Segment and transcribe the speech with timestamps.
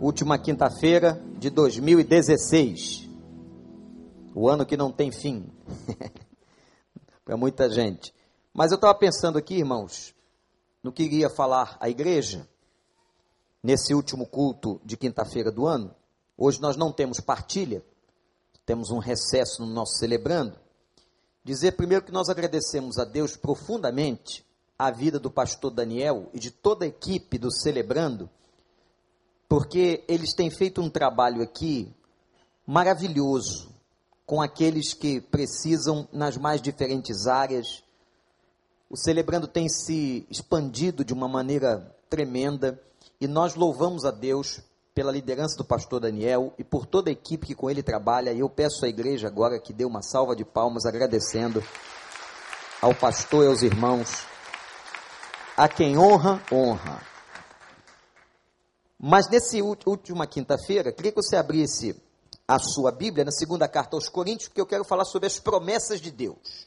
[0.00, 3.08] última quinta-feira de 2016.
[4.34, 5.50] O ano que não tem fim.
[7.24, 8.14] Para muita gente.
[8.54, 10.14] Mas eu estava pensando aqui, irmãos,
[10.82, 12.48] no que iria falar a igreja
[13.62, 15.94] nesse último culto de quinta-feira do ano.
[16.36, 17.84] Hoje nós não temos partilha,
[18.64, 20.56] temos um recesso no nosso celebrando.
[21.42, 24.46] Dizer primeiro que nós agradecemos a Deus profundamente
[24.78, 28.30] a vida do pastor Daniel e de toda a equipe do Celebrando,
[29.48, 31.90] porque eles têm feito um trabalho aqui
[32.66, 33.74] maravilhoso
[34.26, 37.82] com aqueles que precisam nas mais diferentes áreas.
[38.90, 42.78] O Celebrando tem se expandido de uma maneira tremenda
[43.18, 44.60] e nós louvamos a Deus
[44.94, 48.32] pela liderança do pastor Daniel e por toda a equipe que com ele trabalha.
[48.32, 51.64] E eu peço à igreja agora que dê uma salva de palmas agradecendo
[52.82, 54.26] ao pastor e aos irmãos
[55.56, 57.17] a quem honra, honra.
[58.98, 61.94] Mas nesse última quinta-feira, queria que você abrisse
[62.46, 66.00] a sua Bíblia na segunda carta aos Coríntios, porque eu quero falar sobre as promessas
[66.00, 66.66] de Deus.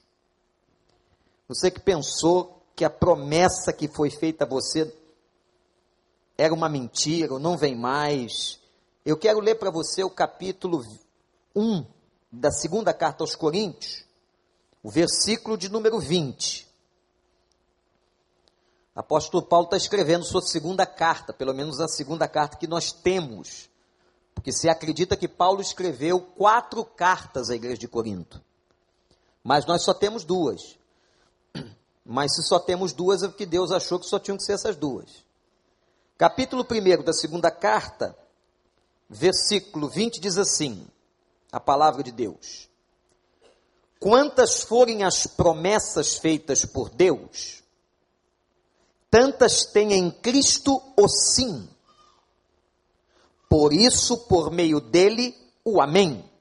[1.48, 4.96] Você que pensou que a promessa que foi feita a você
[6.38, 8.60] era uma mentira, ou não vem mais.
[9.06, 10.86] Eu quero ler para você o capítulo
[11.54, 11.86] 1
[12.32, 14.06] da segunda carta aos Coríntios,
[14.82, 16.71] o versículo de número 20.
[18.96, 23.70] Apóstolo Paulo está escrevendo sua segunda carta, pelo menos a segunda carta que nós temos.
[24.36, 28.42] Porque se acredita que Paulo escreveu quatro cartas à igreja de Corinto.
[29.44, 30.78] Mas nós só temos duas.
[32.06, 34.76] Mas se só temos duas, é porque Deus achou que só tinham que ser essas
[34.76, 35.24] duas.
[36.18, 38.16] Capítulo 1 da segunda carta,
[39.10, 40.86] versículo 20 diz assim:
[41.52, 42.70] a palavra de Deus.
[44.00, 47.61] Quantas forem as promessas feitas por Deus,
[49.12, 51.70] tantas tem em Cristo o sim.
[53.48, 56.32] Por isso, por meio dele, o Amém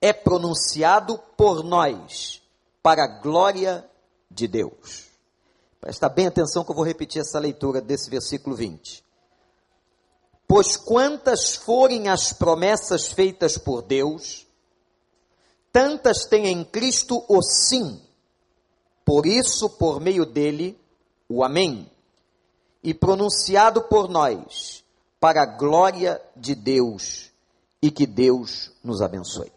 [0.00, 2.40] é pronunciado por nós,
[2.82, 3.86] para a glória
[4.30, 5.10] de Deus.
[5.80, 9.04] Presta bem atenção que eu vou repetir essa leitura desse versículo 20.
[10.48, 14.46] Pois quantas forem as promessas feitas por Deus,
[15.72, 18.00] tantas tem em Cristo o sim.
[19.04, 20.78] Por isso, por meio dele,
[21.30, 21.88] o Amém,
[22.82, 24.82] e pronunciado por nós,
[25.20, 27.30] para a glória de Deus,
[27.80, 29.52] e que Deus nos abençoe.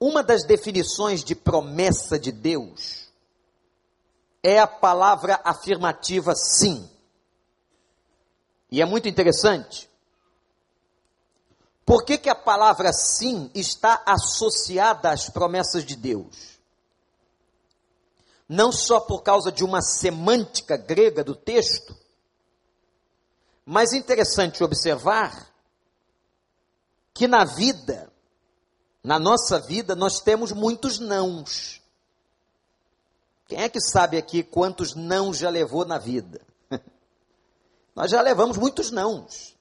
[0.00, 3.08] Uma das definições de promessa de Deus
[4.42, 6.90] é a palavra afirmativa sim.
[8.70, 9.88] E é muito interessante.
[11.84, 16.55] Por que, que a palavra sim está associada às promessas de Deus?
[18.48, 21.96] Não só por causa de uma semântica grega do texto,
[23.64, 25.52] mas interessante observar
[27.12, 28.12] que na vida,
[29.02, 31.82] na nossa vida, nós temos muitos nãos.
[33.48, 36.40] Quem é que sabe aqui quantos não já levou na vida?
[37.94, 39.56] nós já levamos muitos nãos.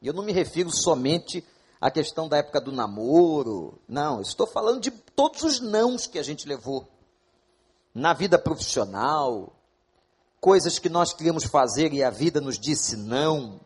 [0.00, 1.44] E eu não me refiro somente
[1.80, 6.22] à questão da época do namoro, não, estou falando de todos os nãos que a
[6.22, 6.88] gente levou
[7.94, 9.52] na vida profissional,
[10.40, 13.60] coisas que nós queríamos fazer e a vida nos disse não.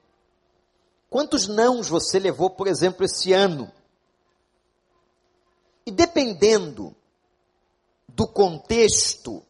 [1.08, 3.72] Quantos nãos você levou, por exemplo, esse ano?
[5.86, 6.94] E dependendo
[8.08, 9.42] do contexto,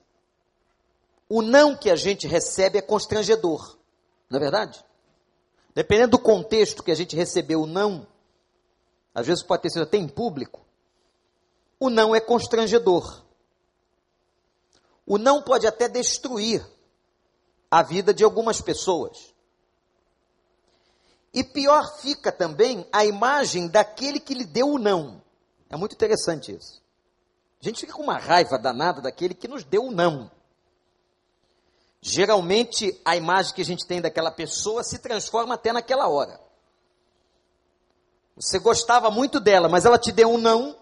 [1.28, 3.76] o não que a gente recebe é constrangedor,
[4.31, 4.84] não é verdade?
[5.75, 8.06] Dependendo do contexto que a gente recebeu o não,
[9.15, 10.65] às vezes pode ter sido até em público,
[11.81, 13.25] o não é constrangedor.
[15.06, 16.67] O não pode até destruir
[17.71, 19.33] a vida de algumas pessoas.
[21.33, 25.22] E pior fica também a imagem daquele que lhe deu o não.
[25.69, 26.83] É muito interessante isso.
[27.61, 30.31] A gente fica com uma raiva danada daquele que nos deu o não.
[32.00, 36.41] Geralmente, a imagem que a gente tem daquela pessoa se transforma até naquela hora.
[38.36, 40.77] Você gostava muito dela, mas ela te deu um não,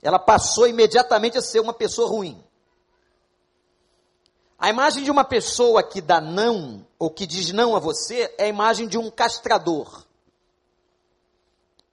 [0.00, 2.42] ela passou imediatamente a ser uma pessoa ruim.
[4.58, 8.44] A imagem de uma pessoa que dá não, ou que diz não a você, é
[8.44, 10.04] a imagem de um castrador.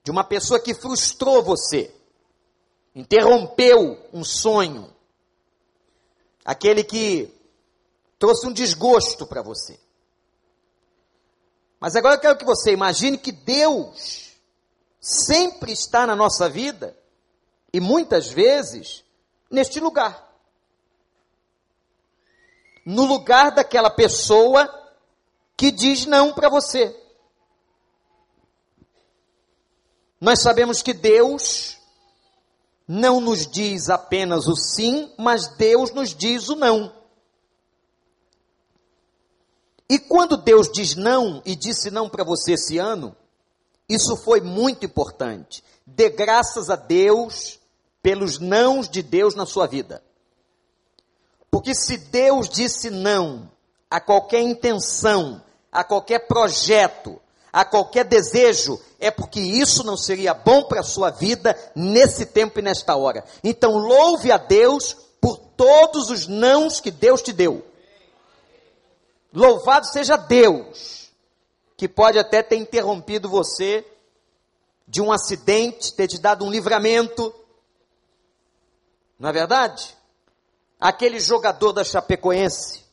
[0.04, 1.94] De uma pessoa que frustrou você,
[2.96, 4.92] interrompeu um sonho.
[6.44, 7.32] Aquele que
[8.18, 9.80] trouxe um desgosto para você.
[11.80, 14.32] Mas agora eu quero que você imagine que Deus
[15.00, 16.98] sempre está na nossa vida,
[17.72, 19.04] e muitas vezes,
[19.52, 20.25] neste lugar
[22.86, 24.70] no lugar daquela pessoa
[25.58, 26.96] que diz não para você.
[30.22, 31.78] Nós sabemos que Deus
[32.88, 36.94] não nos diz apenas o sim, mas Deus nos diz o não.
[39.90, 43.16] E quando Deus diz não e disse não para você esse ano,
[43.88, 45.64] isso foi muito importante.
[45.86, 47.60] Dê graças a Deus
[48.02, 50.04] pelos nãos de Deus na sua vida.
[51.56, 53.50] Porque se Deus disse não
[53.90, 55.42] a qualquer intenção,
[55.72, 57.18] a qualquer projeto,
[57.50, 62.60] a qualquer desejo, é porque isso não seria bom para a sua vida nesse tempo
[62.60, 63.24] e nesta hora.
[63.42, 67.66] Então louve a Deus por todos os nãos que Deus te deu.
[69.34, 71.10] Louvado seja Deus,
[71.78, 73.88] que pode até ter interrompido você
[74.86, 77.34] de um acidente, ter te dado um livramento.
[79.18, 79.95] Não é verdade?
[80.80, 82.84] Aquele jogador da Chapecoense,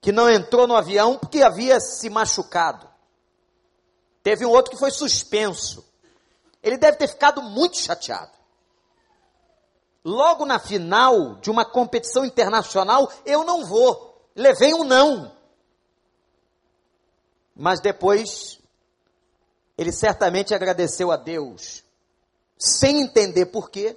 [0.00, 2.88] que não entrou no avião porque havia se machucado.
[4.22, 5.84] Teve um outro que foi suspenso.
[6.62, 8.32] Ele deve ter ficado muito chateado.
[10.04, 14.28] Logo na final de uma competição internacional, eu não vou.
[14.36, 15.34] Levei um não.
[17.56, 18.60] Mas depois,
[19.78, 21.82] ele certamente agradeceu a Deus,
[22.58, 23.96] sem entender por quê,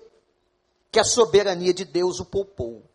[0.92, 2.87] que a soberania de Deus o poupou.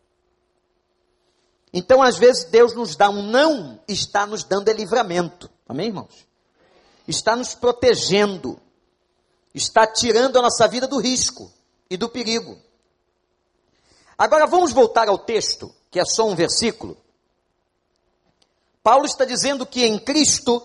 [1.73, 5.49] Então, às vezes, Deus nos dá um não, está nos dando livramento.
[5.67, 6.27] Amém, irmãos?
[7.07, 8.59] Está nos protegendo,
[9.53, 11.51] está tirando a nossa vida do risco
[11.89, 12.57] e do perigo.
[14.15, 16.95] Agora, vamos voltar ao texto, que é só um versículo,
[18.83, 20.61] Paulo está dizendo que em Cristo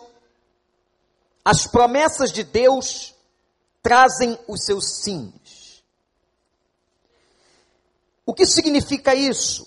[1.45, 3.15] as promessas de Deus
[3.81, 5.85] trazem os seus sims.
[8.27, 9.67] O que significa isso?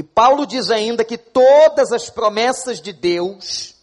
[0.00, 3.76] E Paulo diz ainda que todas as promessas de Deus,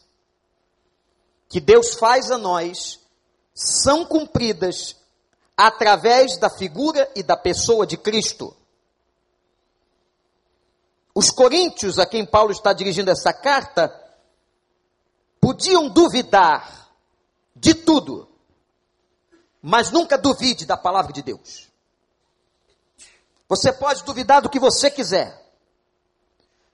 [1.48, 3.00] que Deus faz a nós,
[3.54, 4.96] são cumpridas
[5.56, 8.58] através da figura e da pessoa de Cristo.
[11.14, 13.94] Os coríntios a quem Paulo está dirigindo essa carta
[15.40, 16.90] podiam duvidar
[17.56, 18.28] de tudo,
[19.62, 21.68] mas nunca duvide da palavra de Deus.
[23.48, 25.46] Você pode duvidar do que você quiser,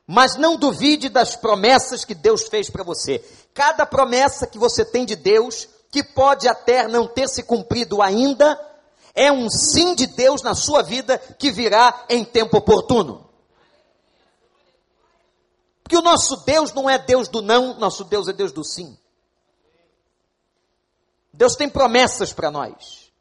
[0.08, 3.24] mas não duvide das promessas que Deus fez para você.
[3.54, 8.60] Cada promessa que você tem de Deus, que pode até não ter se cumprido ainda,
[9.16, 13.30] é um sim de Deus na sua vida que virá em tempo oportuno.
[15.84, 18.98] Porque o nosso Deus não é Deus do não, nosso Deus é Deus do sim.
[21.32, 23.12] Deus tem promessas para nós.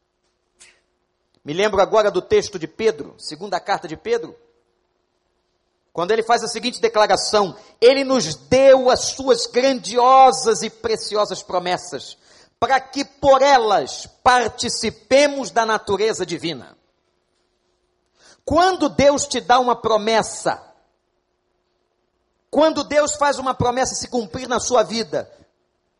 [1.44, 4.37] Me lembro agora do texto de Pedro, segunda carta de Pedro,
[5.92, 12.16] quando ele faz a seguinte declaração: Ele nos deu as suas grandiosas e preciosas promessas,
[12.58, 16.76] para que por elas participemos da natureza divina.
[18.44, 20.62] Quando Deus te dá uma promessa,
[22.50, 25.30] quando Deus faz uma promessa se cumprir na sua vida,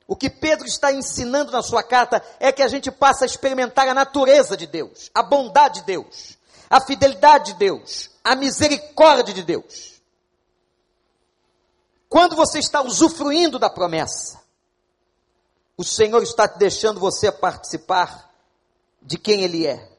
[0.09, 3.87] o que Pedro está ensinando na sua carta é que a gente passa a experimentar
[3.89, 6.37] a natureza de Deus, a bondade de Deus,
[6.69, 10.01] a fidelidade de Deus, a misericórdia de Deus.
[12.09, 14.41] Quando você está usufruindo da promessa,
[15.77, 18.31] o Senhor está deixando você participar
[19.01, 19.91] de quem Ele é,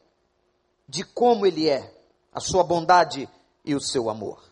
[0.87, 1.93] de como Ele é,
[2.31, 3.27] a sua bondade
[3.65, 4.43] e o seu amor.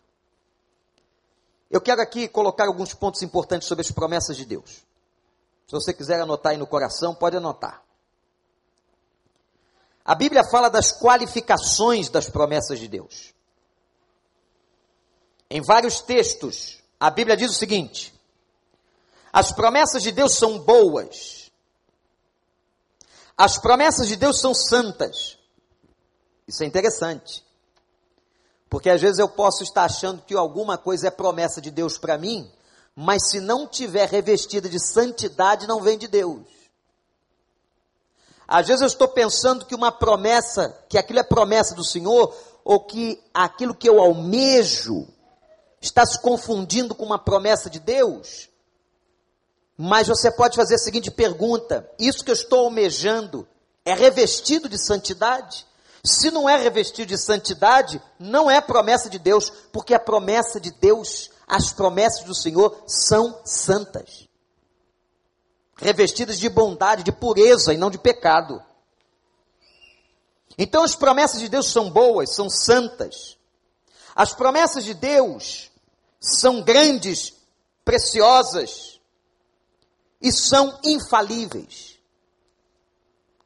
[1.70, 4.84] Eu quero aqui colocar alguns pontos importantes sobre as promessas de Deus.
[5.66, 7.82] Se você quiser anotar aí no coração, pode anotar.
[10.04, 13.32] A Bíblia fala das qualificações das promessas de Deus.
[15.54, 18.18] Em vários textos, a Bíblia diz o seguinte:
[19.30, 21.52] as promessas de Deus são boas,
[23.36, 25.36] as promessas de Deus são santas.
[26.48, 27.44] Isso é interessante.
[28.70, 32.16] Porque às vezes eu posso estar achando que alguma coisa é promessa de Deus para
[32.16, 32.50] mim,
[32.96, 36.46] mas se não tiver revestida de santidade, não vem de Deus.
[38.48, 42.80] Às vezes eu estou pensando que uma promessa, que aquilo é promessa do Senhor, ou
[42.80, 45.06] que aquilo que eu almejo
[45.82, 48.48] está se confundindo com uma promessa de Deus.
[49.76, 53.46] Mas você pode fazer a seguinte pergunta: isso que eu estou almejando
[53.84, 55.66] é revestido de santidade?
[56.04, 60.70] Se não é revestido de santidade, não é promessa de Deus, porque a promessa de
[60.70, 64.28] Deus, as promessas do Senhor são santas.
[65.76, 68.62] Revestidas de bondade, de pureza e não de pecado.
[70.56, 73.36] Então as promessas de Deus são boas, são santas.
[74.14, 75.71] As promessas de Deus
[76.22, 77.34] são grandes
[77.84, 79.00] preciosas
[80.20, 81.98] e são infalíveis.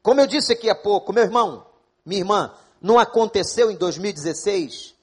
[0.03, 1.65] Como eu disse aqui há pouco, meu irmão,
[2.05, 4.95] minha irmã, não aconteceu em 2016.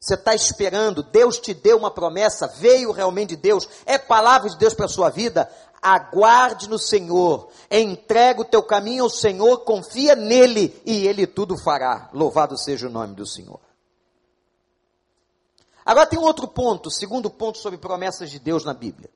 [0.00, 4.58] Você está esperando, Deus te deu uma promessa, veio realmente de Deus, é palavra de
[4.58, 5.48] Deus para a sua vida.
[5.80, 12.08] Aguarde no Senhor, entrega o teu caminho ao Senhor, confia nele e ele tudo fará.
[12.12, 13.60] Louvado seja o nome do Senhor.
[15.84, 19.10] Agora tem outro ponto, segundo ponto sobre promessas de Deus na Bíblia.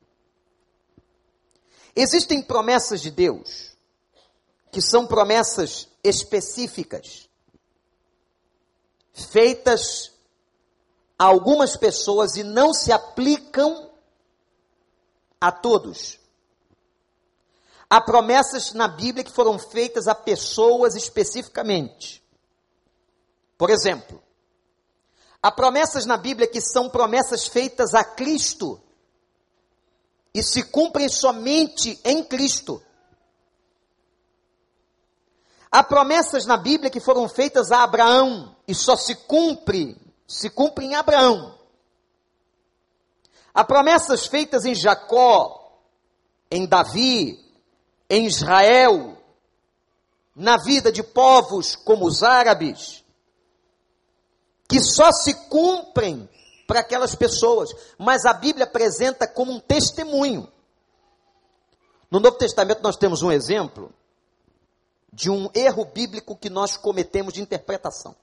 [1.94, 3.76] Existem promessas de Deus
[4.70, 7.30] que são promessas específicas,
[9.14, 10.12] feitas
[11.18, 13.90] a algumas pessoas e não se aplicam
[15.40, 16.18] a todos.
[17.88, 22.23] Há promessas na Bíblia que foram feitas a pessoas especificamente.
[23.56, 24.23] Por exemplo,
[25.47, 28.81] há promessas na Bíblia que são promessas feitas a Cristo
[30.35, 32.83] e se cumprem somente em Cristo.
[35.71, 40.85] Há promessas na Bíblia que foram feitas a Abraão e só se cumpre, se cumpre
[40.85, 41.57] em Abraão.
[43.55, 45.81] Há promessas feitas em Jacó,
[46.50, 47.38] em Davi,
[48.11, 49.17] em Israel,
[50.35, 53.05] na vida de povos como os árabes,
[54.76, 56.28] que só se cumprem
[56.66, 60.52] para aquelas pessoas, mas a Bíblia apresenta como um testemunho.
[62.11, 63.90] No Novo Testamento nós temos um exemplo
[65.11, 68.14] de um erro bíblico que nós cometemos de interpretação.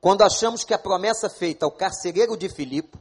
[0.00, 2.96] Quando achamos que a promessa feita ao carcereiro de Filipe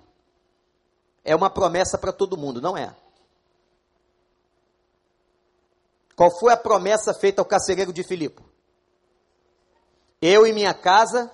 [1.24, 2.96] é uma promessa para todo mundo, não é.
[6.15, 8.52] Qual foi a promessa feita ao carcereiro de Filipe?
[10.25, 11.30] Eu e minha casa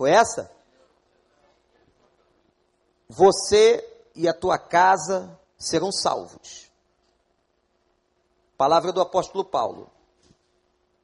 [0.00, 0.50] Foi essa?
[3.06, 6.70] Você e a tua casa serão salvos.
[8.56, 9.90] Palavra do apóstolo Paulo.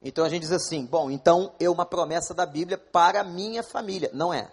[0.00, 3.62] Então a gente diz assim: bom, então é uma promessa da Bíblia para a minha
[3.62, 4.10] família.
[4.14, 4.50] Não é.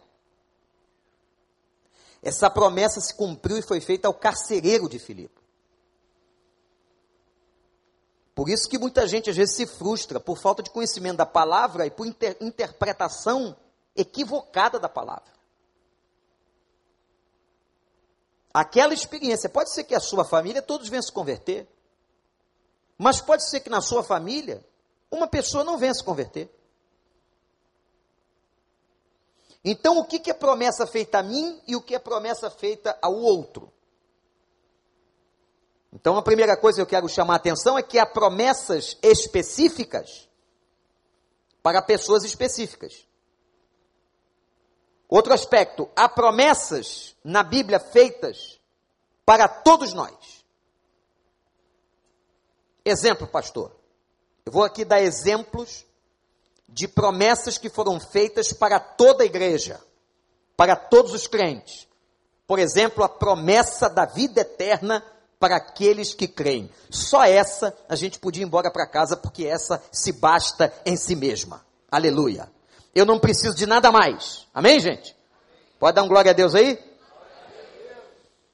[2.21, 5.42] Essa promessa se cumpriu e foi feita ao carcereiro de Filipe.
[8.35, 11.85] Por isso que muita gente às vezes se frustra por falta de conhecimento da palavra
[11.85, 13.55] e por inter interpretação
[13.95, 15.31] equivocada da palavra.
[18.51, 21.67] Aquela experiência, pode ser que a sua família todos venham se converter,
[22.97, 24.63] mas pode ser que na sua família
[25.11, 26.49] uma pessoa não venha se converter.
[29.63, 33.15] Então, o que é promessa feita a mim e o que é promessa feita ao
[33.15, 33.71] outro?
[35.93, 40.27] Então, a primeira coisa que eu quero chamar a atenção é que há promessas específicas
[41.61, 43.05] para pessoas específicas.
[45.07, 48.59] Outro aspecto, há promessas na Bíblia feitas
[49.23, 50.43] para todos nós.
[52.83, 53.71] Exemplo, pastor.
[54.43, 55.85] Eu vou aqui dar exemplos
[56.67, 59.79] de promessas que foram feitas para toda a igreja,
[60.57, 61.87] para todos os crentes.
[62.47, 65.05] Por exemplo, a promessa da vida eterna
[65.43, 66.71] para aqueles que creem.
[66.89, 71.17] Só essa a gente podia ir embora para casa, porque essa se basta em si
[71.17, 71.65] mesma.
[71.91, 72.49] Aleluia.
[72.95, 74.47] Eu não preciso de nada mais.
[74.53, 75.13] Amém, gente?
[75.77, 76.79] Pode dar um glória a Deus aí?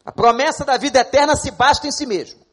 [0.04, 2.44] A promessa da vida eterna se basta em si mesmo.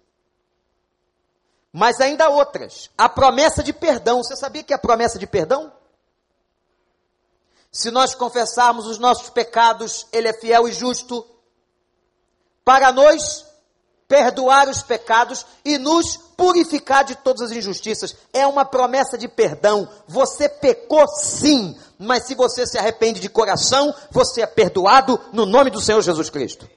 [1.72, 2.90] Mas ainda outras.
[2.98, 4.22] A promessa de perdão.
[4.22, 5.72] Você sabia que é a promessa de perdão?
[7.72, 11.26] Se nós confessarmos os nossos pecados, Ele é fiel e justo
[12.62, 13.45] para nos
[14.08, 18.16] perdoar os pecados e nos purificar de todas as injustiças.
[18.32, 19.88] É uma promessa de perdão.
[20.06, 25.70] Você pecou sim, mas se você se arrepende de coração, você é perdoado no nome
[25.70, 26.68] do Senhor Jesus Cristo.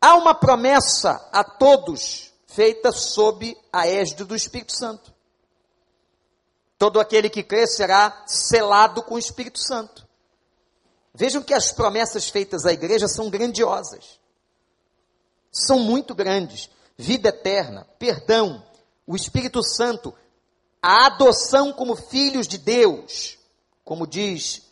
[0.00, 5.14] Há uma promessa a todos feita sob a égide do Espírito Santo.
[6.78, 10.06] Todo aquele que crê será selado com o Espírito Santo.
[11.14, 14.18] Vejam que as promessas feitas à igreja são grandiosas
[15.56, 16.68] são muito grandes.
[16.98, 18.64] Vida eterna, perdão,
[19.06, 20.14] o Espírito Santo,
[20.82, 23.38] a adoção como filhos de Deus,
[23.84, 24.62] como diz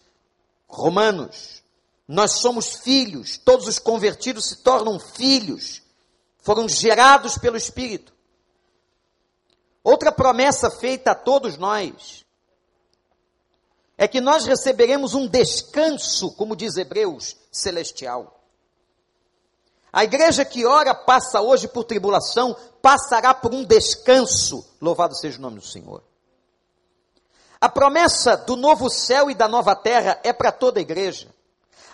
[0.66, 1.62] Romanos.
[2.06, 5.82] Nós somos filhos, todos os convertidos se tornam filhos,
[6.38, 8.12] foram gerados pelo Espírito.
[9.82, 12.24] Outra promessa feita a todos nós
[13.96, 18.43] é que nós receberemos um descanso, como diz Hebreus, celestial.
[19.94, 24.66] A igreja que ora passa hoje por tribulação, passará por um descanso.
[24.80, 26.02] Louvado seja o nome do Senhor.
[27.60, 31.32] A promessa do novo céu e da nova terra é para toda a igreja.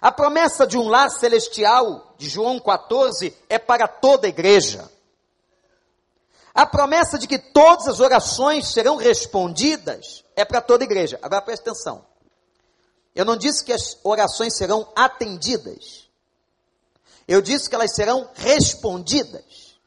[0.00, 4.90] A promessa de um lar celestial, de João 14, é para toda a igreja.
[6.54, 11.19] A promessa de que todas as orações serão respondidas é para toda a igreja.
[11.21, 12.07] Agora preste atenção.
[13.14, 16.09] Eu não disse que as orações serão atendidas.
[17.31, 19.79] Eu disse que elas serão respondidas.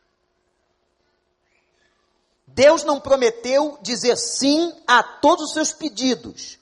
[2.48, 6.58] Deus não prometeu dizer sim a todos os seus pedidos,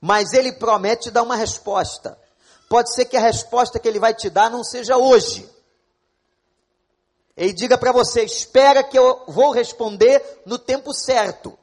[0.00, 2.16] mas Ele promete dar uma resposta.
[2.68, 5.50] Pode ser que a resposta que Ele vai te dar não seja hoje.
[7.36, 11.58] Ele diga para você: espera que eu vou responder no tempo certo.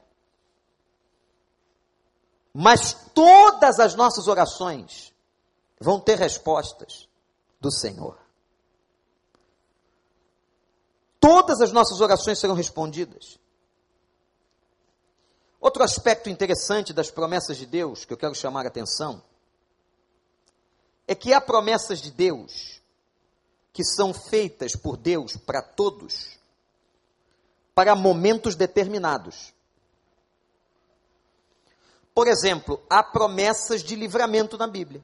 [2.53, 5.13] Mas todas as nossas orações
[5.79, 7.07] vão ter respostas
[7.61, 8.26] do Senhor.
[11.19, 13.39] Todas as nossas orações serão respondidas.
[15.59, 19.21] Outro aspecto interessante das promessas de Deus que eu quero chamar a atenção
[21.07, 22.81] é que há promessas de Deus
[23.73, 26.37] que são feitas por Deus para todos,
[27.73, 29.53] para momentos determinados.
[32.13, 35.03] Por exemplo, há promessas de livramento na Bíblia.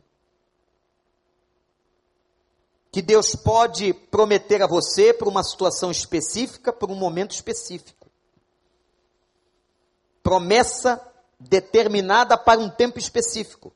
[2.93, 8.03] Que Deus pode prometer a você por uma situação específica, por um momento específico
[10.23, 11.05] promessa
[11.37, 13.73] determinada para um tempo específico.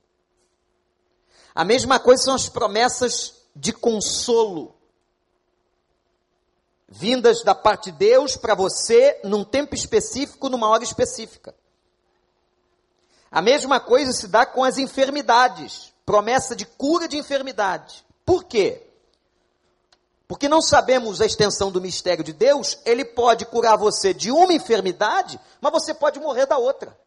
[1.54, 4.74] A mesma coisa são as promessas de consolo,
[6.88, 11.54] vindas da parte de Deus para você num tempo específico, numa hora específica.
[13.30, 18.06] A mesma coisa se dá com as enfermidades, promessa de cura de enfermidade.
[18.26, 18.87] Por quê?
[20.28, 24.54] Porque não sabemos a extensão do mistério de Deus, ele pode curar você de uma
[24.54, 26.98] enfermidade, mas você pode morrer da outra.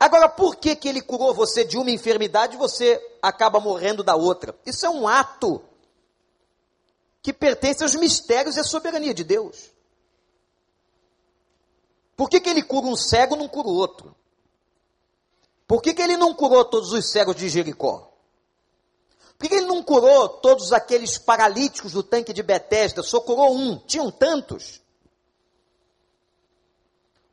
[0.00, 4.16] Agora, por que, que ele curou você de uma enfermidade e você acaba morrendo da
[4.16, 4.56] outra?
[4.66, 5.62] Isso é um ato
[7.22, 9.70] que pertence aos mistérios e à soberania de Deus.
[12.16, 14.14] Por que, que ele cura um cego e não cura o outro?
[15.66, 18.07] Por que, que ele não curou todos os cegos de Jericó?
[19.38, 23.04] Por que ele não curou todos aqueles paralíticos do tanque de Betesda?
[23.04, 24.80] Só curou um, tinham tantos.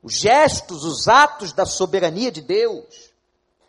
[0.04, 3.12] Os gestos, os atos da soberania de Deus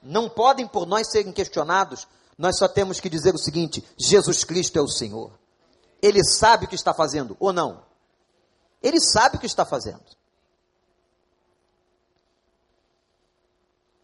[0.02, 2.06] não podem por nós serem questionados.
[2.36, 5.32] Nós só temos que dizer o seguinte: Jesus Cristo é o Senhor.
[6.02, 7.82] Ele sabe o que está fazendo, ou não?
[8.82, 10.04] Ele sabe o que está fazendo.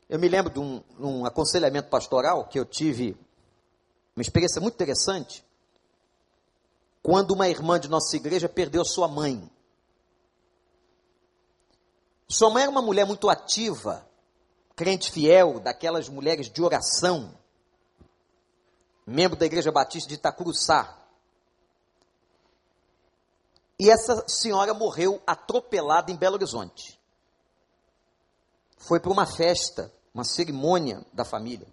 [0.09, 3.14] Eu me lembro de um, um aconselhamento pastoral que eu tive
[4.14, 5.44] uma experiência muito interessante.
[7.03, 9.51] Quando uma irmã de nossa igreja perdeu sua mãe.
[12.29, 14.07] Sua mãe era uma mulher muito ativa,
[14.77, 17.37] crente fiel, daquelas mulheres de oração,
[19.07, 20.98] membro da Igreja Batista de Itacuruçá.
[23.79, 26.98] E essa senhora morreu atropelada em Belo Horizonte.
[28.79, 31.66] Foi para uma festa, uma cerimônia da família.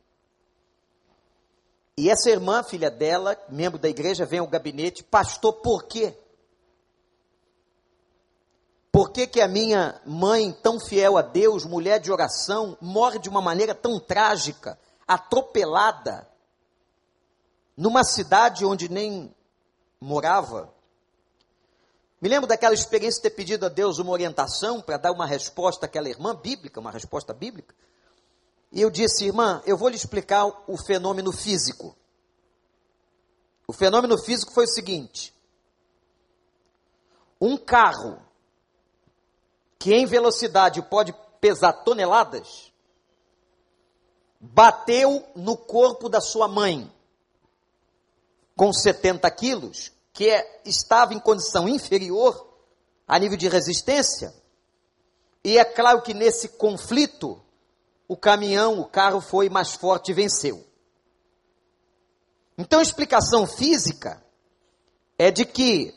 [2.00, 6.18] E essa irmã, filha dela, membro da igreja, vem ao gabinete, pastor, por quê?
[8.90, 13.28] Por que, que a minha mãe, tão fiel a Deus, mulher de oração, morre de
[13.28, 16.26] uma maneira tão trágica, atropelada,
[17.76, 19.36] numa cidade onde nem
[20.00, 20.74] morava?
[22.22, 25.86] Me lembro daquela experiência de ter pedido a Deus uma orientação para dar uma resposta
[25.86, 27.76] àquela irmã bíblica, uma resposta bíblica.
[28.72, 31.96] E eu disse, irmã, eu vou lhe explicar o fenômeno físico.
[33.68, 35.34] O fenômeno físico foi o seguinte:
[37.42, 38.22] um carro
[39.78, 42.72] que em velocidade pode pesar toneladas,
[44.40, 46.92] bateu no corpo da sua mãe
[48.56, 52.48] com 70 quilos, que é, estava em condição inferior
[53.08, 54.34] a nível de resistência,
[55.44, 57.42] e é claro que nesse conflito
[58.10, 60.66] o caminhão, o carro foi mais forte e venceu.
[62.58, 64.22] Então a explicação física
[65.18, 65.94] é de que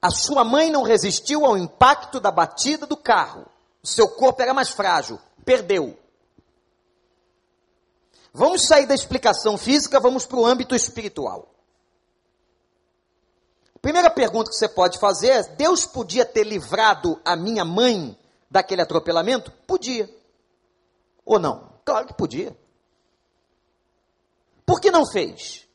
[0.00, 3.46] a sua mãe não resistiu ao impacto da batida do carro.
[3.82, 5.98] O seu corpo era mais frágil, perdeu.
[8.32, 11.54] Vamos sair da explicação física, vamos para o âmbito espiritual.
[13.82, 18.18] Primeira pergunta que você pode fazer é: Deus podia ter livrado a minha mãe
[18.50, 19.52] daquele atropelamento?
[19.66, 20.21] Podia.
[21.24, 21.72] Ou não?
[21.84, 22.56] Claro que podia.
[24.64, 25.68] Por que não fez?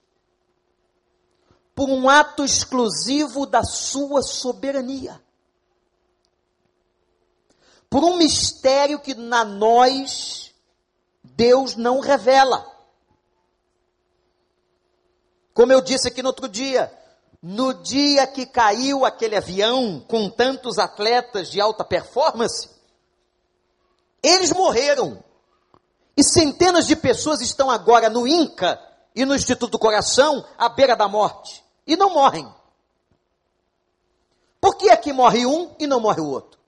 [1.76, 5.22] Por um ato exclusivo da sua soberania.
[7.90, 10.54] por um mistério que na nós
[11.24, 12.66] Deus não revela.
[15.54, 16.92] Como eu disse aqui no outro dia,
[17.42, 22.70] no dia que caiu aquele avião com tantos atletas de alta performance,
[24.22, 25.24] eles morreram.
[26.18, 28.82] E centenas de pessoas estão agora no INCA
[29.16, 31.64] e no Instituto do Coração à beira da morte.
[31.86, 32.52] E não morrem.
[34.60, 36.60] Por que é que morre um e não morre o outro?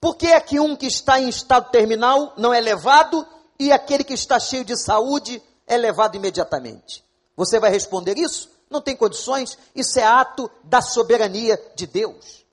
[0.00, 3.24] Por que é que um que está em estado terminal não é levado
[3.56, 7.04] e aquele que está cheio de saúde é levado imediatamente?
[7.36, 8.50] Você vai responder isso?
[8.68, 12.44] Não tem condições, isso é ato da soberania de Deus.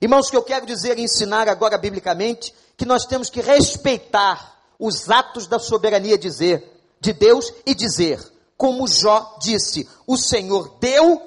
[0.00, 5.08] Irmãos, que eu quero dizer e ensinar agora biblicamente que nós temos que respeitar os
[5.10, 8.20] atos da soberania dizer, de Deus e dizer:
[8.56, 11.22] como Jó disse: o Senhor deu,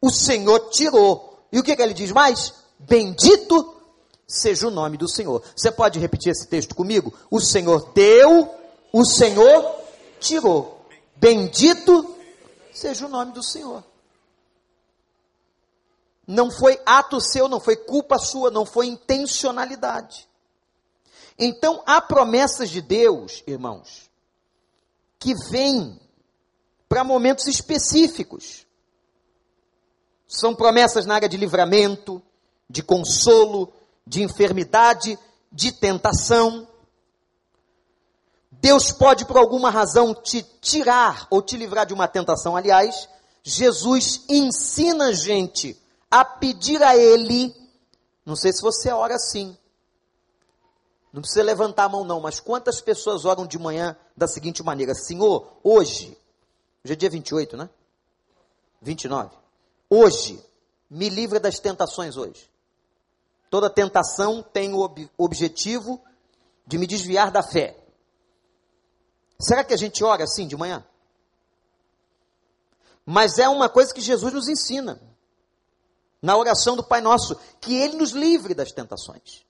[0.00, 1.38] o Senhor tirou.
[1.52, 2.54] E o que, que ele diz mais?
[2.78, 3.74] Bendito
[4.26, 5.42] seja o nome do Senhor.
[5.54, 7.12] Você pode repetir esse texto comigo?
[7.30, 8.48] O Senhor deu,
[8.92, 9.74] o Senhor
[10.20, 10.86] tirou.
[11.16, 12.16] Bendito
[12.72, 13.84] seja o nome do Senhor.
[16.30, 20.28] Não foi ato seu, não foi culpa sua, não foi intencionalidade.
[21.36, 24.08] Então, há promessas de Deus, irmãos,
[25.18, 25.98] que vem
[26.88, 28.64] para momentos específicos.
[30.28, 32.22] São promessas na área de livramento,
[32.68, 33.72] de consolo,
[34.06, 35.18] de enfermidade,
[35.50, 36.68] de tentação.
[38.52, 42.56] Deus pode, por alguma razão, te tirar ou te livrar de uma tentação.
[42.56, 43.08] Aliás,
[43.42, 45.79] Jesus ensina a gente
[46.10, 47.54] a pedir a Ele.
[48.26, 49.56] Não sei se você ora assim.
[51.12, 54.94] Não precisa levantar a mão, não, mas quantas pessoas oram de manhã da seguinte maneira:
[54.94, 56.16] Senhor, hoje,
[56.84, 57.68] hoje é dia 28, né?
[58.82, 59.36] 29.
[59.88, 60.42] Hoje,
[60.88, 62.48] me livra das tentações hoje.
[63.48, 66.00] Toda tentação tem o ob objetivo
[66.66, 67.76] de me desviar da fé.
[69.40, 70.84] Será que a gente ora assim de manhã?
[73.04, 75.09] Mas é uma coisa que Jesus nos ensina
[76.20, 79.44] na oração do Pai Nosso, que Ele nos livre das tentações.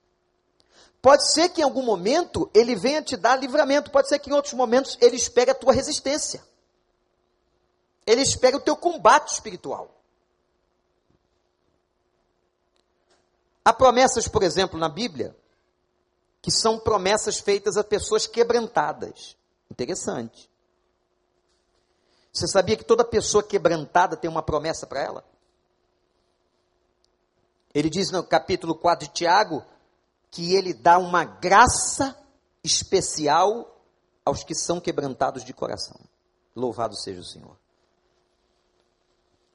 [1.02, 4.35] Pode ser que em algum momento ele venha te dar livramento, pode ser que em
[4.35, 6.44] outros momentos ele espere a tua resistência.
[8.06, 9.96] Ele espera o teu combate espiritual.
[13.64, 15.35] Há promessas, por exemplo, na Bíblia,
[16.42, 19.37] que são promessas feitas a pessoas quebrantadas.
[19.70, 20.50] Interessante.
[22.33, 25.29] Você sabia que toda pessoa quebrantada tem uma promessa para ela?
[27.74, 29.64] Ele diz no capítulo 4 de Tiago
[30.30, 32.16] que ele dá uma graça
[32.62, 33.80] especial
[34.24, 35.98] aos que são quebrantados de coração.
[36.54, 37.56] Louvado seja o Senhor.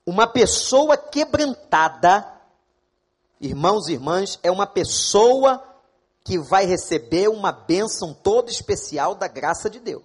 [0.05, 2.25] Uma pessoa quebrantada,
[3.39, 5.63] irmãos e irmãs, é uma pessoa
[6.23, 10.03] que vai receber uma bênção toda especial da graça de Deus.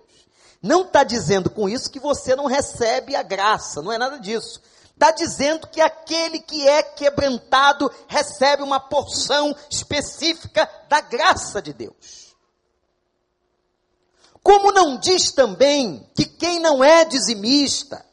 [0.63, 4.61] Não está dizendo com isso que você não recebe a graça, não é nada disso
[5.01, 12.37] está dizendo que aquele que é quebrantado recebe uma porção específica da graça de Deus.
[14.43, 18.05] Como não diz também que quem não é dizimista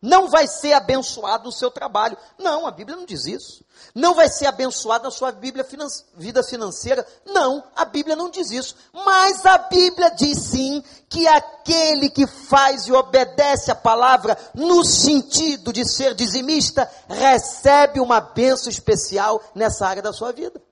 [0.00, 2.16] não vai ser abençoado no seu trabalho.
[2.38, 3.62] Não, a Bíblia não diz isso
[3.94, 7.06] não vai ser abençoado na sua Bíblia finan vida financeira.
[7.26, 8.76] Não, a Bíblia não diz isso.
[8.92, 15.72] Mas a Bíblia diz sim que aquele que faz e obedece a palavra no sentido
[15.72, 20.62] de ser dizimista recebe uma benção especial nessa área da sua vida.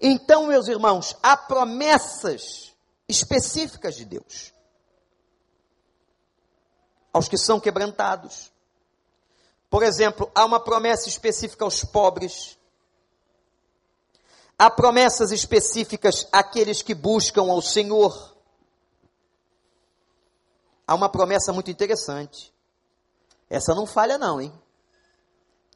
[0.00, 2.74] Então, meus irmãos, há promessas
[3.08, 4.52] específicas de Deus
[7.12, 8.52] aos que são quebrantados
[9.74, 12.56] por exemplo, há uma promessa específica aos pobres.
[14.56, 18.36] Há promessas específicas àqueles que buscam ao Senhor.
[20.86, 22.54] Há uma promessa muito interessante.
[23.50, 24.52] Essa não falha, não, hein?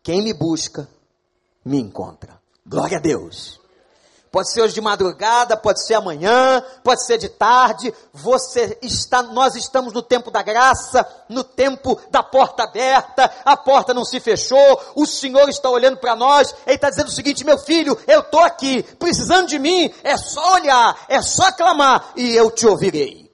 [0.01, 0.89] Quem me busca,
[1.65, 2.41] me encontra.
[2.65, 3.61] Glória a Deus.
[4.31, 7.93] Pode ser hoje de madrugada, pode ser amanhã, pode ser de tarde.
[8.13, 13.31] Você está, nós estamos no tempo da graça, no tempo da porta aberta.
[13.45, 14.81] A porta não se fechou.
[14.95, 16.55] O Senhor está olhando para nós.
[16.67, 19.93] Ele está dizendo o seguinte: meu filho, eu estou aqui, precisando de mim.
[20.03, 23.29] É só olhar, é só clamar e eu te ouvirei.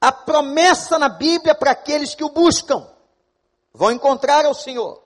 [0.00, 2.86] A promessa na Bíblia para aqueles que o buscam
[3.74, 5.05] vão encontrar ao Senhor.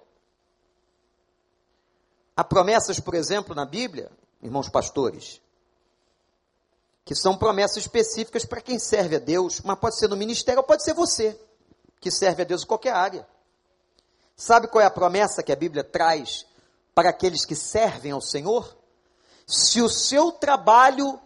[2.40, 4.11] Há promessas, por exemplo, na Bíblia,
[4.42, 5.42] irmãos pastores,
[7.05, 10.66] que são promessas específicas para quem serve a Deus, mas pode ser no ministério ou
[10.66, 11.38] pode ser você.
[12.00, 13.29] que serve a Deus em qualquer área.
[14.35, 16.46] Sabe qual é a promessa que a Bíblia traz
[16.94, 18.74] para aqueles que servem ao Senhor?
[19.46, 21.20] Se o seu trabalho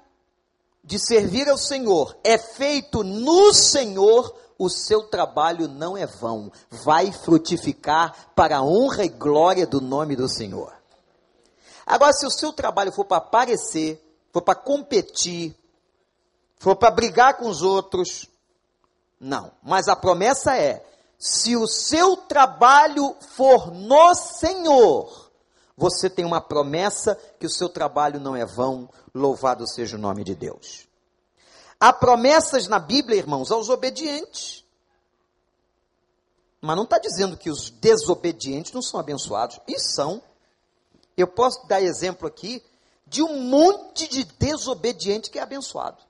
[0.83, 7.13] de servir ao Senhor é feito no Senhor, o seu trabalho não é vão, vai
[7.13, 10.83] frutificar para a honra e glória do nome do Senhor.
[11.87, 15.55] Agora, se o seu trabalho for para aparecer, for para competir,
[16.59, 18.27] for para brigar com os outros,
[19.21, 19.53] não.
[19.63, 20.85] Mas a promessa é:
[21.19, 25.31] se o seu trabalho for no Senhor,
[25.77, 30.25] você tem uma promessa que o seu trabalho não é vão, louvado seja o nome
[30.25, 30.87] de Deus.
[31.79, 34.65] Há promessas na Bíblia, irmãos, aos obedientes.
[36.61, 39.61] Mas não está dizendo que os desobedientes não são abençoados.
[39.69, 40.23] E são.
[41.17, 42.63] Eu posso dar exemplo aqui
[43.07, 46.03] de um monte de desobediente que é abençoado.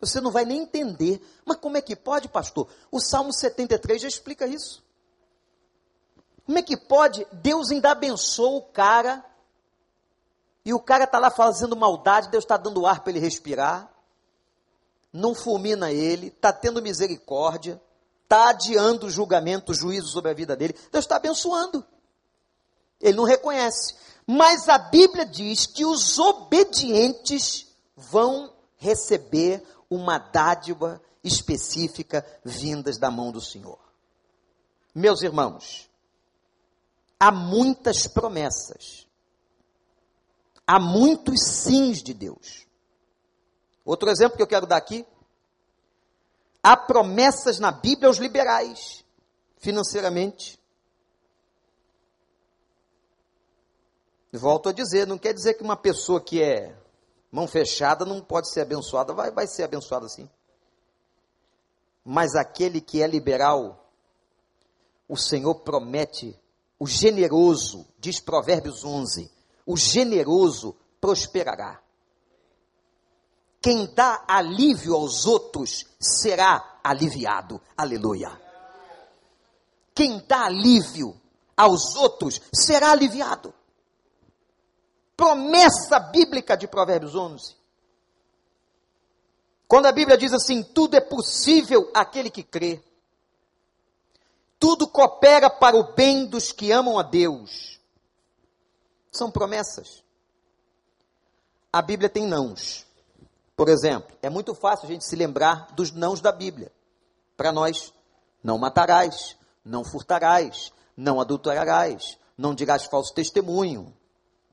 [0.00, 1.20] Você não vai nem entender.
[1.44, 2.68] Mas como é que pode, pastor?
[2.90, 4.84] O Salmo 73 já explica isso.
[6.44, 7.26] Como é que pode?
[7.32, 9.24] Deus ainda abençoa o cara.
[10.64, 13.90] E o cara está lá fazendo maldade, Deus está dando ar para ele respirar.
[15.12, 17.80] Não fulmina ele, está tendo misericórdia,
[18.22, 20.74] está adiando o julgamento, o juízo sobre a vida dele.
[20.90, 21.86] Deus está abençoando.
[23.04, 23.94] Ele não reconhece.
[24.26, 33.30] Mas a Bíblia diz que os obedientes vão receber uma dádiva específica vindas da mão
[33.30, 33.78] do Senhor.
[34.94, 35.90] Meus irmãos,
[37.20, 39.06] há muitas promessas,
[40.66, 42.66] há muitos sims de Deus.
[43.84, 45.04] Outro exemplo que eu quero dar aqui,
[46.62, 49.04] há promessas na Bíblia aos liberais,
[49.58, 50.58] financeiramente.
[54.38, 56.76] Volto a dizer, não quer dizer que uma pessoa que é
[57.30, 60.28] mão fechada não pode ser abençoada, vai, vai ser abençoada sim.
[62.04, 63.88] Mas aquele que é liberal,
[65.08, 66.38] o Senhor promete,
[66.78, 69.30] o generoso, diz Provérbios 11,
[69.64, 71.80] o generoso prosperará.
[73.62, 77.60] Quem dá alívio aos outros será aliviado.
[77.76, 78.30] Aleluia.
[79.94, 81.18] Quem dá alívio
[81.56, 83.54] aos outros será aliviado
[85.16, 87.56] promessa bíblica de Provérbios 11.
[89.66, 92.82] Quando a Bíblia diz assim: tudo é possível aquele que crê,
[94.58, 97.80] tudo coopera para o bem dos que amam a Deus.
[99.10, 100.02] São promessas.
[101.72, 102.86] A Bíblia tem nãos.
[103.56, 106.72] Por exemplo, é muito fácil a gente se lembrar dos nãos da Bíblia.
[107.36, 107.92] Para nós,
[108.42, 113.94] não matarás, não furtarás, não adulterarás, não dirás falso testemunho,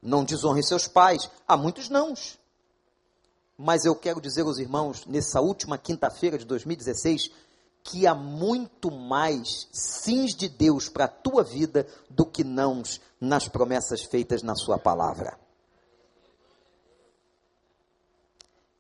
[0.02, 1.30] não desonre seus pais.
[1.48, 2.40] Há muitos nãos.
[3.58, 7.30] Mas eu quero dizer aos irmãos, nessa última quinta-feira de 2016,
[7.84, 13.48] que há muito mais sims de Deus para a tua vida do que nãos nas
[13.48, 15.40] promessas feitas na sua palavra.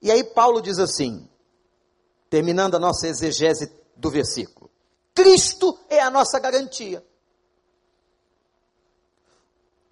[0.01, 1.29] E aí Paulo diz assim,
[2.29, 4.69] terminando a nossa exegese do versículo:
[5.13, 7.05] Cristo é a nossa garantia.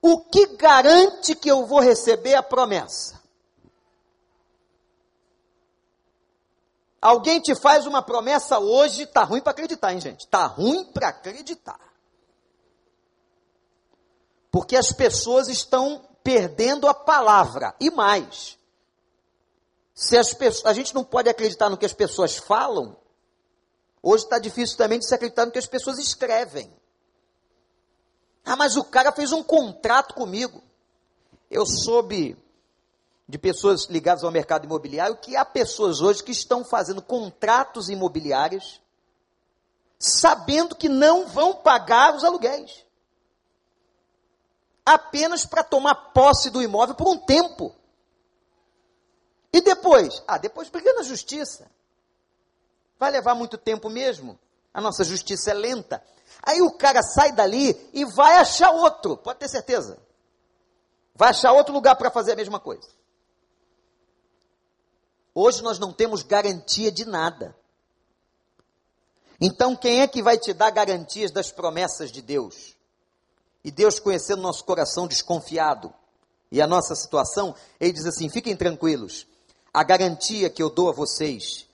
[0.02, 3.20] O que garante que eu vou receber a promessa?
[7.02, 10.28] Alguém te faz uma promessa hoje, tá ruim para acreditar, hein, gente?
[10.28, 11.80] Tá ruim para acreditar.
[14.52, 18.58] Porque as pessoas estão perdendo a palavra e mais.
[19.94, 22.98] Se as pessoas, a gente não pode acreditar no que as pessoas falam,
[24.02, 26.74] hoje está difícil também de se acreditar no que as pessoas escrevem.
[28.50, 30.64] Ah, mas o cara fez um contrato comigo.
[31.52, 32.36] Eu soube
[33.28, 38.82] de pessoas ligadas ao mercado imobiliário que há pessoas hoje que estão fazendo contratos imobiliários
[40.00, 42.84] sabendo que não vão pagar os aluguéis.
[44.84, 47.76] Apenas para tomar posse do imóvel por um tempo.
[49.54, 50.24] E depois?
[50.28, 51.70] Ah, depois briga na justiça.
[52.98, 54.40] Vai levar muito tempo mesmo.
[54.74, 56.04] A nossa justiça é lenta.
[56.44, 60.00] Aí o cara sai dali e vai achar outro, pode ter certeza.
[61.16, 62.88] Vai achar outro lugar para fazer a mesma coisa.
[65.34, 67.56] Hoje nós não temos garantia de nada.
[69.40, 72.76] Então quem é que vai te dar garantias das promessas de Deus?
[73.64, 75.94] E Deus conhecendo nosso coração desconfiado
[76.52, 79.28] e a nossa situação, ele diz assim: fiquem tranquilos,
[79.74, 81.69] a garantia que eu dou a vocês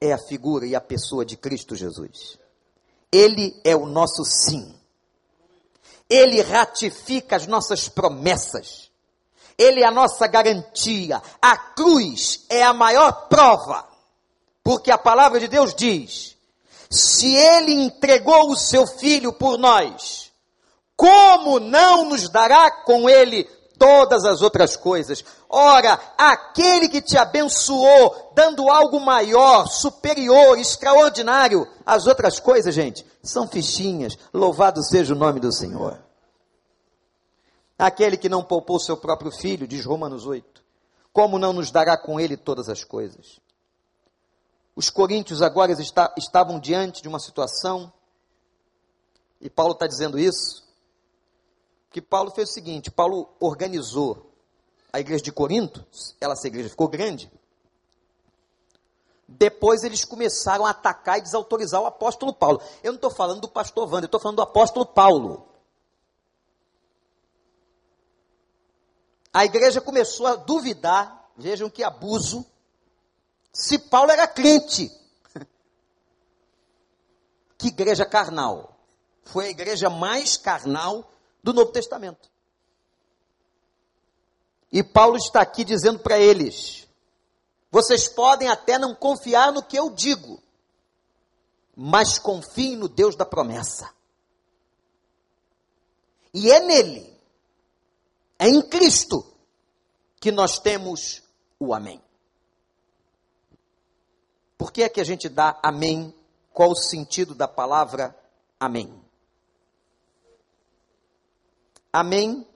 [0.00, 2.38] é a figura e a pessoa de Cristo Jesus.
[3.10, 4.74] Ele é o nosso sim.
[6.08, 8.90] Ele ratifica as nossas promessas.
[9.58, 11.22] Ele é a nossa garantia.
[11.40, 13.86] A cruz é a maior prova.
[14.62, 16.36] Porque a palavra de Deus diz:
[16.90, 20.30] se ele entregou o seu filho por nós,
[20.96, 25.24] como não nos dará com ele todas as outras coisas?
[25.48, 33.46] Ora, aquele que te abençoou, dando algo maior, superior, extraordinário, as outras coisas, gente, são
[33.48, 34.16] fichinhas.
[34.32, 35.98] Louvado seja o nome do Senhor.
[37.78, 40.64] Aquele que não poupou seu próprio filho, diz Romanos 8,
[41.12, 43.38] como não nos dará com ele todas as coisas?
[44.74, 47.92] Os coríntios agora está, estavam diante de uma situação,
[49.40, 50.65] e Paulo está dizendo isso,
[51.96, 54.30] que Paulo fez o seguinte: Paulo organizou
[54.92, 55.82] a igreja de Corinto,
[56.20, 57.32] ela, essa igreja ficou grande.
[59.26, 62.60] Depois eles começaram a atacar e desautorizar o apóstolo Paulo.
[62.82, 65.48] Eu não estou falando do pastor Wander, eu estou falando do apóstolo Paulo.
[69.32, 72.44] A igreja começou a duvidar, vejam que abuso,
[73.50, 74.92] se Paulo era crente.
[77.56, 78.76] Que igreja carnal.
[79.24, 81.10] Foi a igreja mais carnal
[81.46, 82.28] do Novo Testamento.
[84.72, 86.88] E Paulo está aqui dizendo para eles:
[87.70, 90.42] vocês podem até não confiar no que eu digo,
[91.76, 93.94] mas confiem no Deus da promessa.
[96.34, 97.16] E é nele,
[98.40, 99.24] é em Cristo,
[100.20, 101.22] que nós temos
[101.60, 102.02] o Amém.
[104.58, 106.12] Por que é que a gente dá amém?
[106.52, 108.18] Qual o sentido da palavra
[108.58, 109.05] amém?
[111.98, 112.46] Amém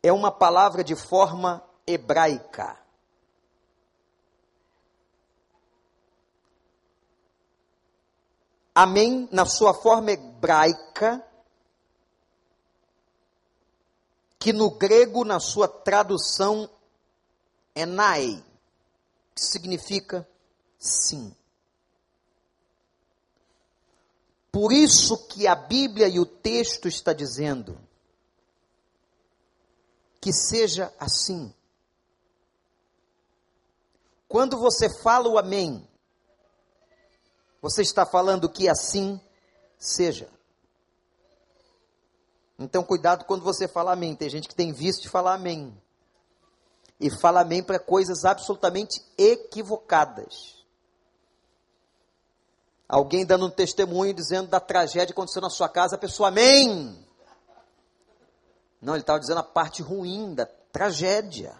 [0.00, 2.78] é uma palavra de forma hebraica.
[8.72, 11.20] Amém, na sua forma hebraica,
[14.38, 16.70] que no grego, na sua tradução,
[17.74, 18.42] é nai,
[19.34, 20.26] que significa
[20.78, 21.34] sim.
[24.52, 27.78] Por isso que a Bíblia e o texto está dizendo
[30.20, 31.52] que seja assim.
[34.28, 35.86] Quando você fala o amém,
[37.62, 39.20] você está falando que assim
[39.78, 40.28] seja.
[42.58, 44.14] Então, cuidado quando você fala amém.
[44.14, 45.74] Tem gente que tem visto de falar amém.
[46.98, 50.59] E fala amém para coisas absolutamente equivocadas.
[52.90, 56.98] Alguém dando um testemunho dizendo da tragédia que aconteceu na sua casa, a pessoa, amém.
[58.82, 61.56] Não, ele estava dizendo a parte ruim da tragédia.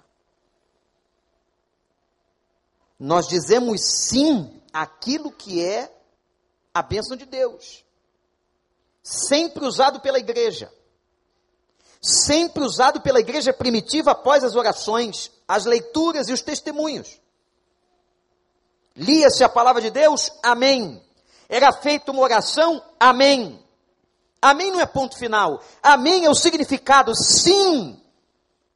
[2.99, 5.95] Nós dizemos sim àquilo que é
[6.75, 7.85] a bênção de Deus.
[9.01, 10.73] Sempre usado pela igreja.
[12.03, 17.21] Sempre usado pela igreja primitiva após as orações, as leituras e os testemunhos.
[18.97, 21.01] Lia-se a palavra de Deus, amém.
[21.51, 23.61] Era feita uma oração, amém.
[24.41, 25.61] Amém não é ponto final.
[25.83, 28.01] Amém é o significado, sim.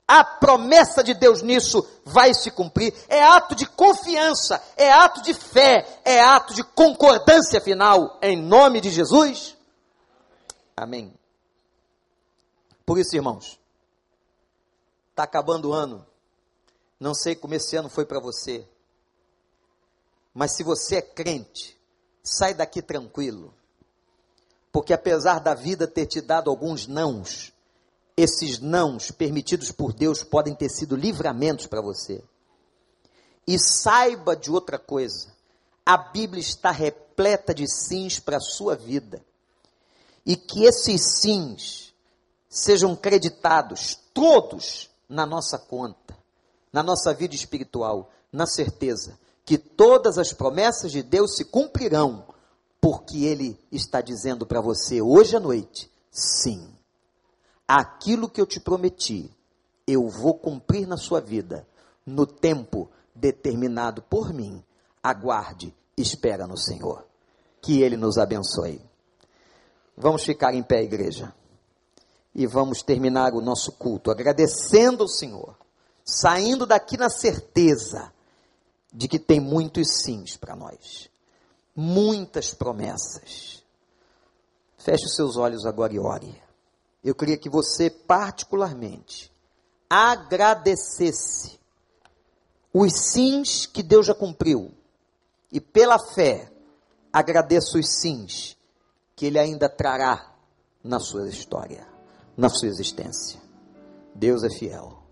[0.08, 2.92] A promessa de Deus nisso vai se cumprir.
[3.08, 8.18] É ato de confiança, é ato de fé, é ato de concordância final.
[8.20, 9.56] Em nome de Jesus.
[10.76, 11.14] Amém.
[12.84, 13.58] Por isso, irmãos,
[15.10, 16.04] está acabando o ano.
[16.98, 18.66] Não sei como esse ano foi para você.
[20.34, 21.78] Mas se você é crente,
[22.24, 23.54] sai daqui tranquilo.
[24.72, 27.52] Porque apesar da vida ter te dado alguns nãos,
[28.16, 32.24] esses nãos permitidos por Deus podem ter sido livramentos para você.
[33.46, 35.32] E saiba de outra coisa:
[35.84, 39.22] a Bíblia está repleta de sims para a sua vida.
[40.26, 41.94] E que esses sims
[42.48, 46.16] sejam creditados todos na nossa conta,
[46.72, 52.24] na nossa vida espiritual, na certeza que todas as promessas de Deus se cumprirão,
[52.80, 56.66] porque Ele está dizendo para você hoje à noite: sim,
[57.68, 59.30] aquilo que eu te prometi,
[59.86, 61.66] eu vou cumprir na sua vida,
[62.06, 64.62] no tempo determinado por mim.
[65.02, 67.04] Aguarde, espera no Senhor.
[67.60, 68.80] Que Ele nos abençoe.
[69.96, 71.32] Vamos ficar em pé, igreja.
[72.34, 75.56] E vamos terminar o nosso culto agradecendo ao Senhor,
[76.04, 78.12] saindo daqui na certeza
[78.94, 81.10] de que tem muitos sims para nós,
[81.74, 83.64] muitas promessas.
[84.78, 86.40] Feche os seus olhos agora e ore.
[87.02, 89.32] Eu queria que você, particularmente,
[89.90, 91.58] agradecesse
[92.72, 94.72] os sims que Deus já cumpriu
[95.50, 96.50] e, pela fé,
[97.12, 98.56] agradeça os sims
[99.16, 100.32] que Ele ainda trará
[100.82, 101.86] na sua história,
[102.36, 103.40] na sua existência.
[104.14, 105.03] Deus é fiel.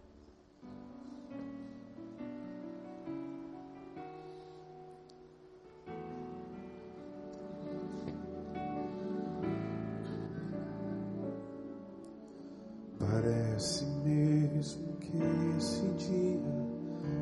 [13.62, 15.16] Parece mesmo que
[15.56, 16.40] esse dia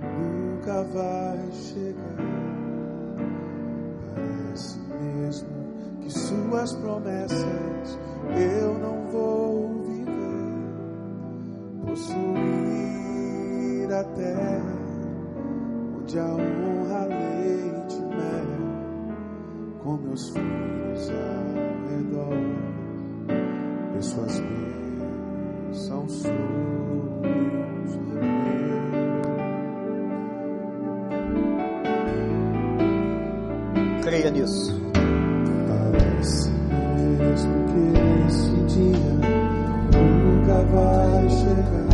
[0.01, 2.17] nunca vai chegar.
[4.09, 5.51] Parece mesmo
[6.01, 7.99] que suas promessas
[8.35, 10.65] eu não vou viver.
[11.87, 12.23] Possuir
[13.93, 14.79] a terra
[15.95, 18.57] onde a honra, leite mel,
[19.83, 21.45] com meus filhos ao
[21.91, 22.33] redor,
[23.93, 24.41] ver suas
[25.73, 26.25] sobre os
[27.97, 28.81] meus.
[34.03, 34.81] Creia nisso.
[35.69, 37.83] Parece mesmo que
[38.29, 39.13] esse dia
[39.93, 41.91] nunca vai chegar.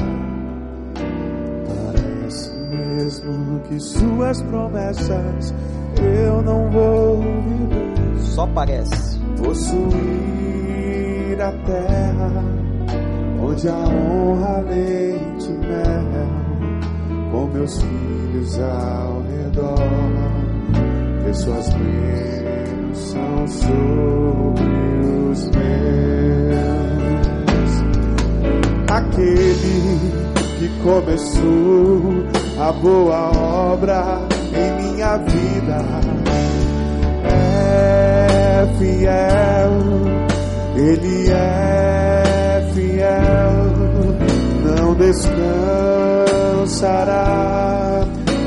[1.67, 5.55] Parece mesmo que suas promessas
[6.03, 8.19] eu não vou viver.
[8.21, 9.17] Só parece.
[9.37, 9.87] Possuir
[11.41, 12.76] a terra
[13.57, 16.29] onde a honra, leite mel,
[17.31, 19.79] com meus filhos ao redor,
[21.25, 24.63] ver suas bênçãos sobre
[25.31, 25.67] os meus.
[28.91, 30.01] Aquele
[30.59, 32.25] que começou
[32.61, 33.31] a boa
[33.73, 34.21] obra
[34.53, 35.79] em minha vida
[37.25, 39.73] é fiel,
[40.77, 42.46] ele é
[42.77, 43.73] fiel,
[44.63, 45.47] não descansará,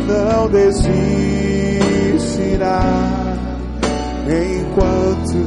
[0.08, 0.94] não desistirá,
[4.28, 5.40] enquanto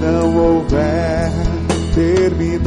[0.00, 1.32] não houver
[1.94, 2.62] terminado.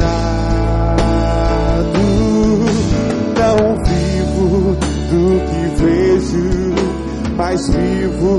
[3.38, 4.76] Não vivo
[5.10, 6.50] do que vejo,
[7.36, 8.32] mas vivo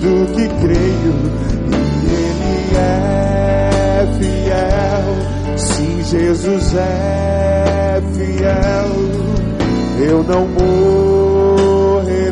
[0.00, 1.45] do que creio.
[6.26, 8.90] Jesus é fiel.
[10.08, 10.44] Eu não
[11.88, 12.24] morrerei,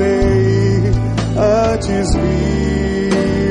[1.73, 2.13] antes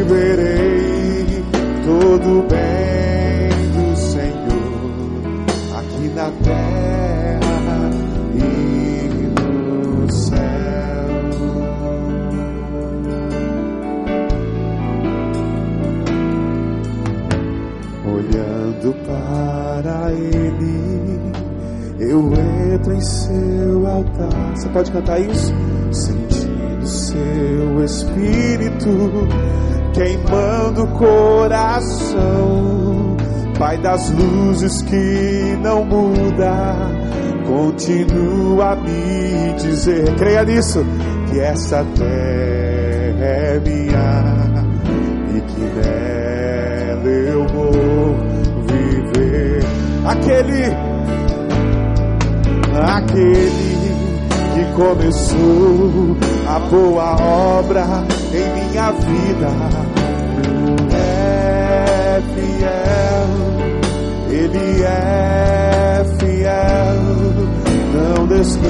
[0.03, 1.43] viverei
[1.85, 5.45] todo o bem do Senhor
[5.77, 6.62] aqui na terra
[22.13, 22.31] eu
[22.73, 24.55] entro em seu altar.
[24.55, 25.53] Você pode cantar isso?
[25.91, 28.89] Sentindo seu Espírito
[29.93, 32.17] queimando o coração.
[33.57, 36.75] Pai das luzes que não muda,
[37.45, 40.83] continua a me dizer, creia nisso,
[41.29, 44.65] que essa terra é minha
[45.37, 48.15] e que nela eu vou
[48.67, 49.63] viver.
[50.05, 50.92] Aquele,
[52.75, 53.93] aquele
[54.53, 56.17] que começou
[56.47, 57.15] a boa
[57.57, 57.85] obra
[58.33, 59.49] em minha vida.
[60.95, 63.27] É fiel,
[64.29, 67.01] ele é fiel,
[67.93, 68.65] não descansará,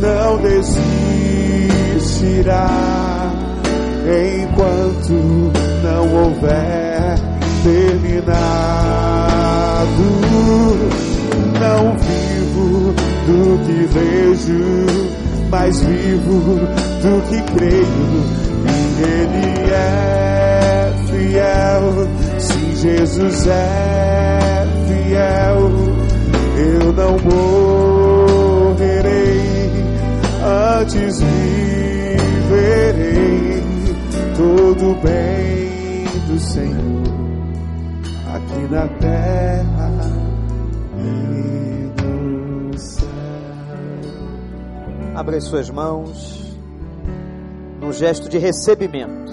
[0.00, 2.10] não desistirá,
[4.06, 5.16] enquanto
[5.82, 7.18] não houver
[11.60, 12.92] Não vivo
[13.26, 14.60] do que vejo,
[15.50, 16.58] mas vivo
[17.00, 18.24] do que creio.
[18.66, 22.08] E Ele é fiel,
[22.40, 25.70] sim, Jesus é fiel.
[26.56, 27.16] Eu não
[28.28, 29.06] morrerei,
[30.80, 31.20] antes
[32.40, 33.62] viverei
[34.36, 37.07] todo o bem do Senhor
[38.70, 39.90] na terra
[40.96, 43.08] e no céu.
[45.14, 46.56] Abra as suas mãos
[47.80, 49.32] num gesto de recebimento.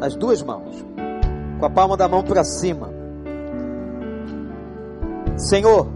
[0.00, 0.84] As duas mãos.
[1.58, 2.90] Com a palma da mão para cima.
[5.36, 5.86] Senhor,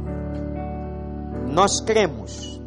[1.48, 2.60] nós cremos.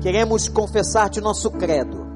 [0.00, 2.06] Queremos confessar-te nosso credo.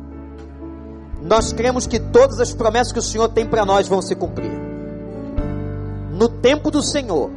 [1.22, 4.59] Nós cremos que todas as promessas que o Senhor tem para nós vão se cumprir.
[6.20, 7.30] No tempo do Senhor.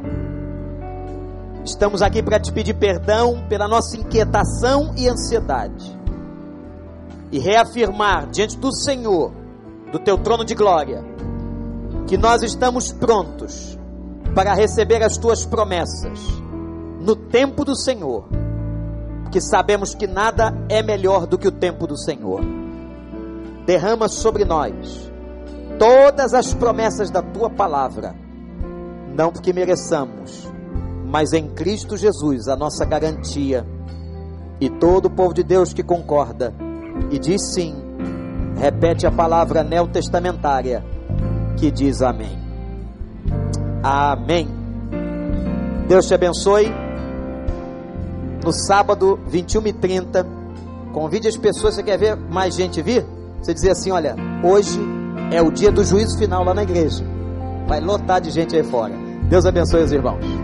[1.64, 5.98] Estamos aqui para te pedir perdão pela nossa inquietação e ansiedade.
[7.32, 9.32] E reafirmar diante do Senhor,
[9.90, 11.02] do teu trono de glória,
[12.06, 13.78] que nós estamos prontos
[14.34, 16.20] para receber as tuas promessas
[17.00, 18.28] no tempo do Senhor,
[19.22, 22.42] porque sabemos que nada é melhor do que o tempo do Senhor.
[23.64, 25.10] Derrama sobre nós
[25.78, 28.23] todas as promessas da tua palavra,
[29.14, 30.50] não porque mereçamos,
[31.06, 33.64] mas em Cristo Jesus, a nossa garantia.
[34.60, 36.52] E todo o povo de Deus que concorda
[37.10, 37.74] e diz sim,
[38.56, 40.84] repete a palavra neotestamentária
[41.56, 42.38] que diz amém.
[43.82, 44.48] Amém.
[45.86, 46.72] Deus te abençoe.
[48.42, 50.26] No sábado, 21 e 30,
[50.92, 51.74] convide as pessoas.
[51.74, 53.04] Você quer ver mais gente vir?
[53.40, 54.80] Você dizer assim: olha, hoje
[55.30, 57.04] é o dia do juízo final lá na igreja.
[57.66, 59.03] Vai lotar de gente aí fora.
[59.28, 60.43] Deus abençoe os irmãos.